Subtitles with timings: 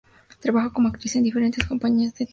[0.39, 2.29] Trabaja como actriz en diferentes compañías de teatro.